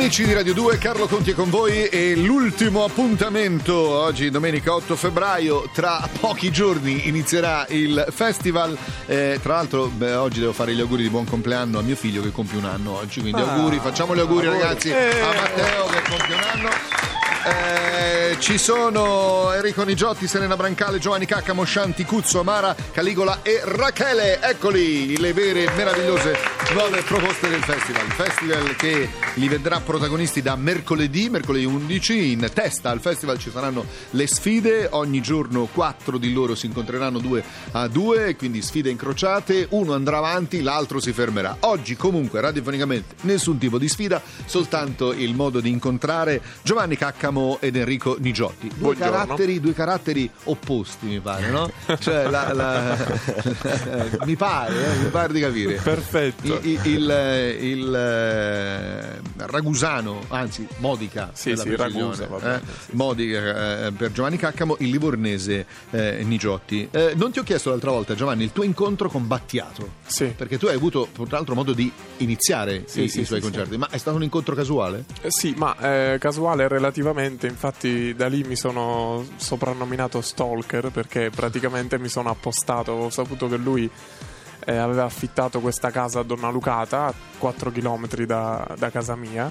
[0.00, 4.94] amici di Radio 2, Carlo Conti è con voi e l'ultimo appuntamento oggi domenica 8
[4.94, 8.76] febbraio, tra pochi giorni inizierà il festival,
[9.06, 12.22] eh, tra l'altro beh, oggi devo fare gli auguri di buon compleanno a mio figlio
[12.22, 14.62] che compie un anno oggi, quindi Ah, auguri, facciamo gli auguri auguri.
[14.62, 15.20] ragazzi Eh.
[15.20, 16.68] a Matteo che compie un anno.
[17.44, 24.38] Eh, ci sono Enrico Nigiotti, Serena Brancale, Giovanni Cacca, Moscianti, Cuzzo, Amara, Caligola e Rachele.
[24.40, 26.36] Eccoli le vere meravigliose
[26.74, 28.06] nuove proposte del festival.
[28.08, 32.32] Festival che li vedrà protagonisti da mercoledì, mercoledì 11.
[32.32, 34.88] In testa al festival ci saranno le sfide.
[34.92, 37.42] Ogni giorno quattro di loro si incontreranno due
[37.72, 39.66] a due, quindi sfide incrociate.
[39.70, 41.56] Uno andrà avanti, l'altro si fermerà.
[41.60, 47.76] Oggi comunque radiofonicamente nessun tipo di sfida, soltanto il modo di incontrare Giovanni Caccamo ed
[47.76, 48.70] Enrico Nigiotti.
[48.74, 51.70] Due caratteri, due caratteri opposti, mi pare, no?
[51.98, 52.96] Cioè, la- la-
[54.26, 55.74] mi pare, eh, mi pare di capire.
[55.82, 56.56] Perfetto.
[56.62, 62.60] Il, il- il, eh, Ragusano, anzi Modica, Sì, sì, Ragusa, eh,
[62.92, 66.88] Modica eh, per Giovanni Caccamo, il livornese eh, Nigiotti.
[66.90, 69.92] Eh, non ti ho chiesto l'altra volta, Giovanni, il tuo incontro con Battiato.
[70.06, 70.26] Sì.
[70.36, 73.76] Perché tu hai avuto, tra l'altro, modo di iniziare Sì, i, sì, i suoi concerti,
[73.76, 75.04] ma è stato un incontro casuale?
[75.22, 81.98] Eh, sì, ma eh, casuale relativamente, infatti da lì mi sono soprannominato Stalker perché praticamente
[81.98, 83.88] mi sono appostato, ho saputo che lui
[84.68, 89.50] eh, aveva affittato questa casa a Donna Lucata a 4 km da, da casa mia,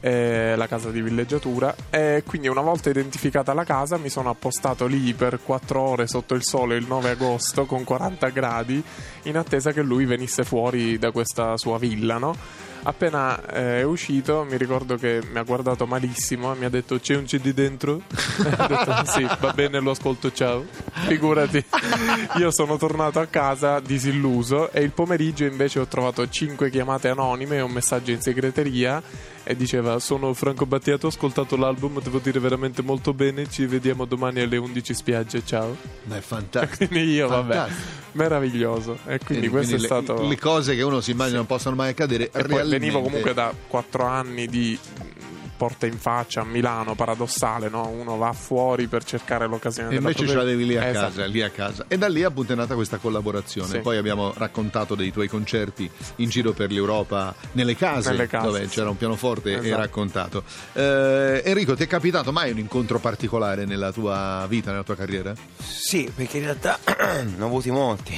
[0.00, 4.86] eh, la casa di villeggiatura e quindi una volta identificata la casa mi sono appostato
[4.86, 8.82] lì per 4 ore sotto il sole il 9 agosto con 40 gradi
[9.22, 12.34] in attesa che lui venisse fuori da questa sua villa, no?
[12.82, 16.98] Appena eh, è uscito, mi ricordo che mi ha guardato malissimo e mi ha detto:
[16.98, 18.00] C'è un CD dentro?
[18.08, 20.64] ho detto: Sì, va bene, lo ascolto, ciao.
[21.06, 21.62] Figurati,
[22.38, 27.56] io sono tornato a casa disilluso e il pomeriggio invece ho trovato 5 chiamate anonime
[27.56, 29.02] e un messaggio in segreteria
[29.44, 33.48] e diceva: Sono Franco Battiato, ho ascoltato l'album, devo dire veramente molto bene.
[33.48, 35.76] Ci vediamo domani alle 11 spiagge, ciao.
[36.04, 36.86] Ma è fantastico.
[36.86, 37.88] Quindi io, vabbè, Fantastico.
[38.12, 38.92] meraviglioso.
[39.06, 40.26] E quindi, Quindi questo è le, stato.
[40.28, 42.24] le cose che uno si immagina non possono mai accadere.
[42.24, 45.26] E realmente- venivo comunque da quattro anni di mh,
[45.58, 47.88] porta in faccia a Milano, paradossale, no?
[47.88, 51.06] Uno va fuori per cercare l'occasione E invece ce propria- l'avevi lì a Esatto.
[51.08, 51.84] casa, lì a casa.
[51.88, 53.68] E da lì appunto è nata questa collaborazione.
[53.68, 53.78] Sì.
[53.80, 58.62] Poi abbiamo raccontato dei tuoi concerti in giro per l'Europa, nelle case, Nelle case, dove
[58.68, 58.68] sì.
[58.76, 59.76] c'era un pianoforte e Esatto.
[59.80, 60.44] raccontato.
[60.74, 65.34] Eh, Enrico, ti è capitato mai un incontro particolare nella tua vita, nella tua carriera?
[65.60, 68.14] Sì, perché in realtà ne ho avuti molti.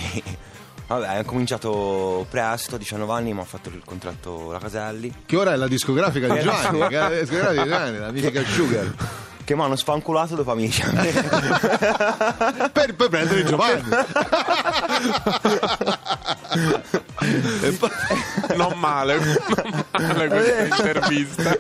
[0.90, 5.22] Vabbè, ho cominciato presto, 19 anni, ma ho fatto il contratto la Caselli.
[5.24, 8.92] Che ora è la discografica di Giovanni, la discografica di Giovanni, la mitica Sugar.
[9.44, 10.82] Che mi hanno spanculato dopo amici.
[12.72, 13.88] per poi prendere Giovanni.
[17.62, 17.90] E poi-
[18.56, 19.18] Non male,
[19.92, 21.58] male questa intervista.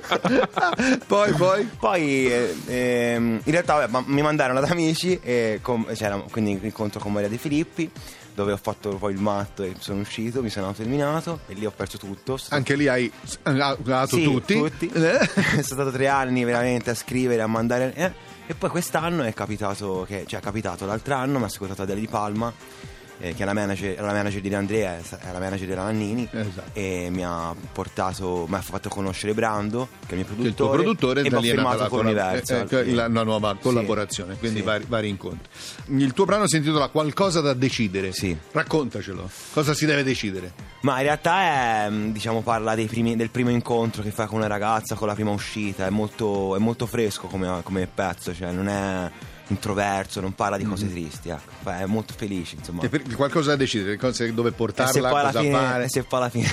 [1.06, 1.68] poi, poi.
[1.78, 6.58] Poi eh, ehm, in realtà vabbè, ma- mi mandarono ad amici, e com- c'era quindi
[6.62, 7.90] incontro con Maria De Filippi,
[8.34, 11.72] dove ho fatto poi il matto e sono uscito, mi sono terminato e lì ho
[11.74, 12.36] perso tutto.
[12.36, 13.10] Sono Anche lì hai
[13.42, 14.54] ha dato Sì, tutti.
[14.56, 14.90] tutti.
[14.92, 15.18] Eh?
[15.50, 17.92] Sono stato tre anni veramente a scrivere, a mandare.
[17.94, 18.12] eh.
[18.46, 22.00] E poi quest'anno è capitato che, cioè è capitato l'altro anno, mi ha ascoltato Adele
[22.00, 22.52] di Palma,
[23.20, 26.28] eh, che è la manager, la manager di De Andrea, è la manager della Nannini.
[26.30, 26.70] Esatto.
[26.72, 30.54] E mi ha portato, mi ha fatto conoscere Brando, che è il mio è il
[30.54, 30.82] tuo produttore.
[30.82, 32.66] produttore e mi ha firmato la, con Universal.
[32.70, 33.58] eh, eh, la, una nuova Sì.
[33.62, 34.64] collaborazione, quindi Sì.
[34.64, 35.48] vari, vari incontri.
[35.96, 38.12] Il tuo brano si intitola Qualcosa da decidere.
[38.12, 38.36] Sì.
[38.52, 39.30] Raccontacelo.
[39.52, 40.52] Cosa si deve decidere?
[40.82, 41.40] Ma in realtà
[41.84, 45.14] è, mm, diciamo, parla primi- del primo incontro che fai con una ragazza, con la
[45.14, 49.10] prima uscita, è molto, è molto fresco come, come pezzo, cioè non è
[49.50, 51.70] introverso, non parla di cose tristi, ecco.
[51.70, 52.86] È molto felice, insomma.
[52.88, 55.88] Per- qualcosa da decidere, cose dove portarla, se poi alla cosa fine, fare.
[55.88, 56.48] se poi alla fine,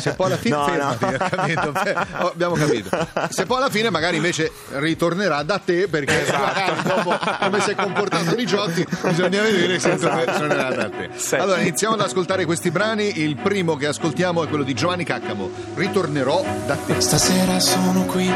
[0.00, 1.10] Se poi alla fine No, fermati, no.
[1.10, 1.72] ho capito?
[2.22, 3.08] Oh, abbiamo capito.
[3.30, 6.42] Se poi alla fine magari invece ritornerà da te perché Esatto.
[6.44, 11.10] magari dopo come si è comportato Nigiotti bisogna vedere se tornerà da te.
[11.16, 11.34] Sì.
[11.36, 13.20] Allora iniziamo ad ascoltare questi brani.
[13.20, 15.50] Il primo che ascoltiamo è quello di Giovanni Caccamo.
[15.74, 17.00] Ritornerò da te.
[17.00, 18.30] Stasera sono qui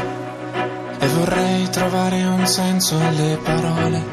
[0.99, 4.03] e vorrei trovare un senso alle parole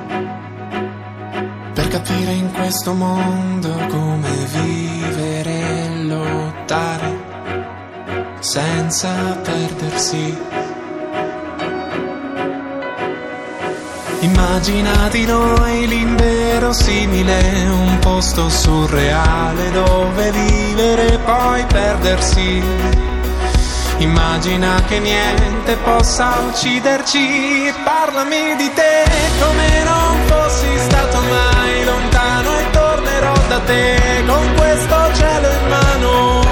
[1.72, 7.32] per capire in questo mondo come vivere e lottare
[8.40, 9.10] senza
[9.42, 10.36] perdersi.
[14.20, 23.13] Immagina di noi l'inverosimile, un posto surreale dove vivere e poi perdersi.
[23.98, 29.04] Immagina che niente possa ucciderci, parlami di te
[29.40, 36.42] come non fossi stato mai lontano e tornerò da te con questo cielo in mano.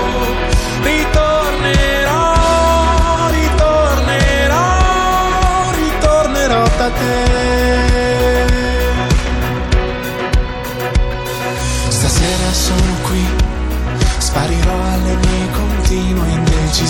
[0.83, 2.35] Ritornerò,
[3.31, 4.67] ritornerò,
[5.75, 7.32] ritornerò da te.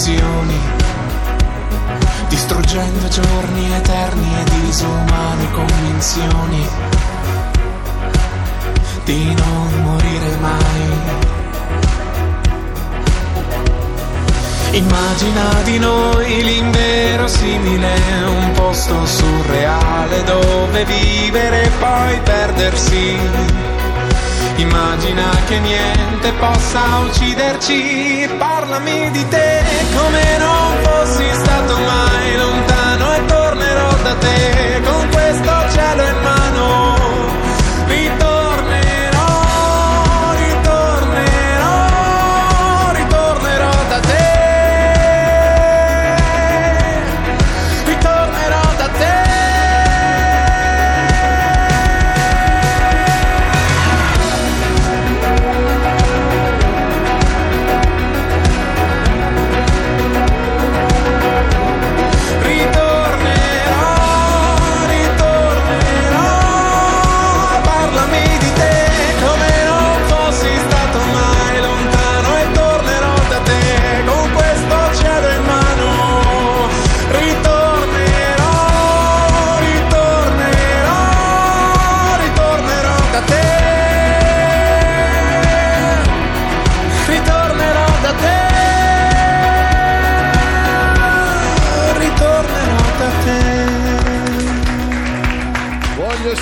[0.03, 0.59] Illusioni,
[2.29, 6.67] distruggendo giorni eterni e disumane convinzioni
[9.05, 11.21] di non morire mai.
[14.73, 17.95] Immagina di noi l'inverosimile,
[18.27, 23.72] un posto surreale dove vivere e poi perdersi.
[24.57, 29.63] Immagina che niente possa ucciderci, parlami di te
[29.97, 35.62] come non fossi stato mai lontano e tornerò da te con questo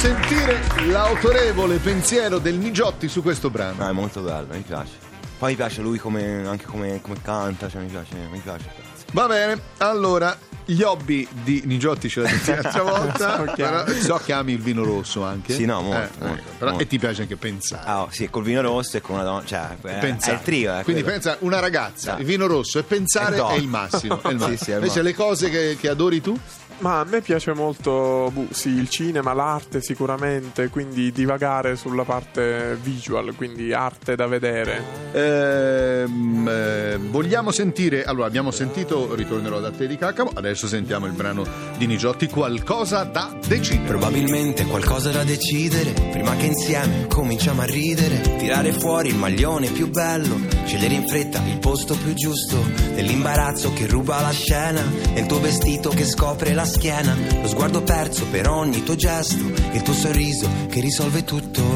[0.00, 3.82] sentire l'autorevole pensiero del Nigiotti su questo brano.
[3.84, 4.92] No, è molto bello, mi piace.
[5.38, 8.64] Poi mi piace lui come, anche come, come canta, cioè mi piace, mi piace.
[9.12, 13.36] Va bene, allora, gli hobby di Nigiotti ce l'ha detto l'altra volta.
[13.44, 14.00] So che ami.
[14.00, 15.52] So che ami il vino rosso anche.
[15.52, 16.84] Sì, no, molto, Eh, molto, ecco, però- molto.
[16.84, 17.82] E ti piace anche pensare.
[17.86, 20.36] Ah, oh, sì, col vino rosso e con una donna, cioè, è, è Pensare.
[20.36, 22.20] il trio, eh, Quindi pensa, una ragazza, Sì.
[22.20, 23.50] il vino rosso e pensare no.
[23.50, 24.22] è il massimo.
[24.22, 24.56] È il Sì, massimo.
[24.56, 25.02] sì, è il Invece massimo.
[25.04, 26.38] le cose che, che adori tu?
[26.80, 32.74] Ma a me piace molto boh, sì, il cinema, l'arte sicuramente, quindi divagare sulla parte
[32.80, 34.82] visual, quindi arte da vedere.
[35.12, 41.12] Ehm, eh, vogliamo sentire, allora abbiamo sentito Ritornerò da te di Caccamo, adesso sentiamo il
[41.12, 41.44] brano
[41.76, 43.88] di Nigiotti, Qualcosa da decidere.
[43.88, 49.88] Probabilmente qualcosa da decidere Prima che insieme cominciamo a ridere Tirare fuori il maglione più
[49.88, 52.56] bello Scegliere in fretta il posto più giusto
[52.94, 54.82] Dell'imbarazzo che ruba la scena
[55.14, 59.44] E il tuo vestito che scopre la schiena Lo sguardo perso per ogni tuo gesto
[59.72, 61.69] Il tuo sorriso che risolve tutto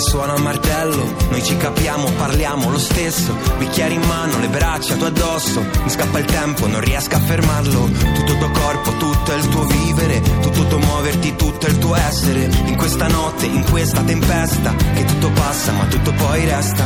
[0.00, 3.36] suona a martello, noi ci capiamo, parliamo lo stesso.
[3.58, 5.60] Bicchieri in mano, le braccia tu addosso.
[5.82, 7.84] Mi scappa il tempo, non riesco a fermarlo.
[8.14, 11.94] Tutto il tuo corpo, tutto il tuo vivere, tutto il tuo muoverti, tutto il tuo
[11.94, 12.48] essere.
[12.64, 16.84] In questa notte, in questa tempesta, che tutto passa, ma tutto poi resta.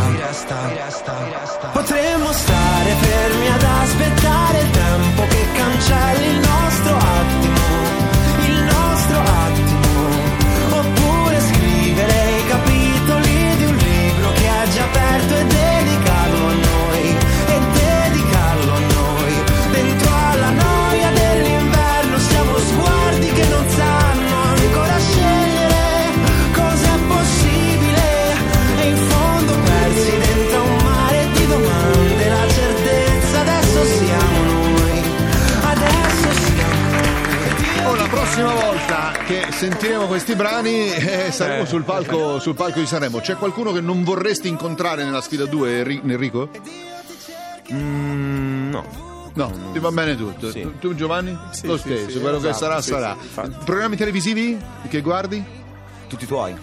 [1.73, 4.24] Potremmo stare fermi ad aspettare
[40.35, 41.67] questi brani eh, saremo Eh.
[41.67, 43.21] sul, palco, sul palco di Sanremo.
[43.21, 46.49] C'è qualcuno che non vorresti incontrare nella sfida 2, Enri- Enrico?
[47.73, 49.13] Mm, no.
[49.37, 50.51] No, ti va bene tutto.
[50.51, 50.61] Sì.
[50.61, 51.37] Tu, tu, Giovanni?
[51.51, 53.17] Sì, Lo stesso, sì, quello che esatto, sarà sì, sarà.
[53.19, 53.65] sì, infatti.
[53.65, 54.57] Programmi televisivi
[54.89, 55.43] che guardi?
[56.09, 56.55] Tutti tuoi.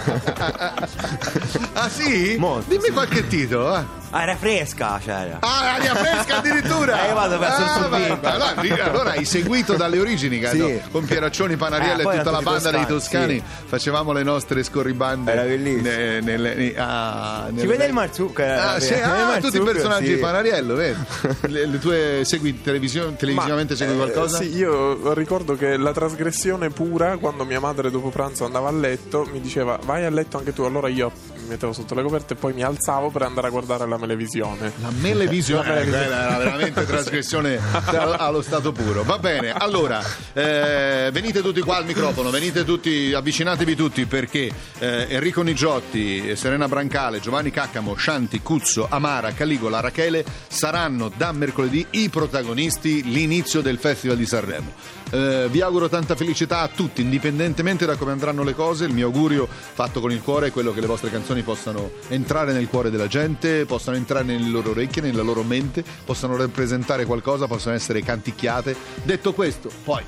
[1.72, 2.36] Ah sì?
[2.38, 2.92] Molto, Dimmi sì.
[2.92, 3.84] qualche titolo, eh.
[4.12, 5.36] Ah, era fresca, c'era.
[5.40, 7.04] Ah, aria fresca addirittura!
[7.04, 8.18] Eh, io vado verso il Ah, Subico.
[8.20, 10.80] ma- allora, allora hai seguito dalle origini, credo, Sì.
[10.90, 13.42] con Pieraccioni, Panariello Eh, e tutta la banda dei toscani, toscani.
[13.66, 15.30] Facevamo le nostre scorribande.
[15.30, 15.82] Era bellissimo.
[15.88, 18.42] ne- nelle- ne- ah, Ci nelle- vede il marzucco.
[18.42, 20.14] Ah, sì, il ah, marzucco, tutti i personaggi sì.
[20.14, 20.98] di Panariello, vedi?
[21.46, 24.38] Le, le tue segui televisio- televisivamente Ma, segui eh, qualcosa?
[24.38, 29.24] sì, io ricordo che la trasgressione pura, quando mia madre dopo pranzo andava a letto,
[29.32, 30.62] mi diceva vai a letto anche tu.
[30.62, 31.12] Allora io
[31.50, 34.72] mettevo sotto le coperte e poi mi alzavo per andare a guardare la televisione.
[34.80, 35.80] La melevisione, La melevisione.
[35.82, 37.58] eh, era veramente trasgressione
[38.16, 39.02] allo, stato puro.
[39.02, 40.02] Va bene, allora
[40.32, 46.68] eh, venite tutti qua al microfono, venite tutti, avvicinatevi tutti perché eh, Enrico Nigiotti, Serena
[46.68, 53.78] Brancale, Giovanni Caccamo, Scianti, Cuzzo, Amara, Caligola, Rachele saranno da mercoledì i protagonisti, l'inizio del
[53.78, 54.72] Festival di Sanremo.
[55.10, 58.84] Eh, vi auguro tanta felicità a tutti, indipendentemente da come andranno le cose.
[58.84, 62.52] Il mio augurio fatto con il cuore è quello che le vostre canzoni possano entrare
[62.52, 67.46] nel cuore della gente, possano entrare nelle loro orecchie, nella loro mente, possano rappresentare qualcosa,
[67.46, 68.76] possano essere canticchiate.
[69.02, 70.02] Detto questo, poi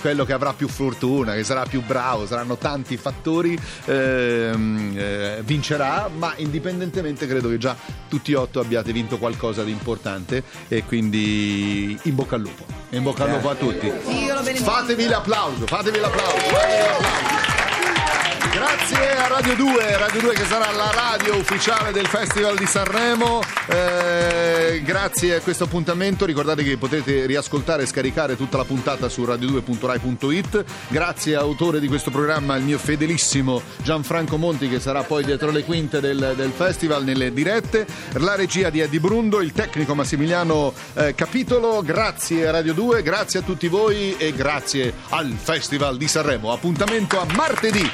[0.00, 6.10] quello che avrà più fortuna, che sarà più bravo, saranno tanti fattori, ehm, eh, vincerà,
[6.14, 7.76] ma indipendentemente credo che già
[8.08, 12.64] tutti e otto abbiate vinto qualcosa di importante e quindi in bocca al lupo.
[12.90, 13.90] In bocca al lupo a tutti.
[14.42, 17.41] Fatevi l'applauso, fatevi l'applauso, fatevi l'applauso.
[18.52, 23.40] Grazie a Radio 2, Radio 2 che sarà la radio ufficiale del Festival di Sanremo.
[23.66, 26.26] Eh, grazie a questo appuntamento.
[26.26, 30.64] Ricordate che potete riascoltare e scaricare tutta la puntata su radio2.rai.it.
[30.88, 35.64] Grazie autore di questo programma, il mio fedelissimo Gianfranco Monti, che sarà poi dietro le
[35.64, 37.86] quinte del, del festival nelle dirette.
[38.18, 41.80] La regia di Eddie Brundo, il tecnico Massimiliano eh, Capitolo.
[41.82, 46.52] Grazie a Radio 2, grazie a tutti voi e grazie al Festival di Sanremo.
[46.52, 47.90] Appuntamento a martedì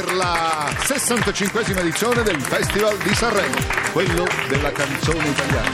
[0.00, 3.56] per la 65esima edizione del Festival di Sanremo,
[3.92, 5.70] quello della canzone italiana.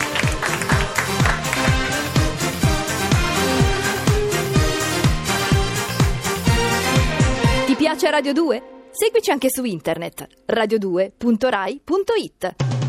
[7.66, 8.62] Ti piace Radio 2?
[8.93, 12.83] Seguici anche su internet radio2.rai.it.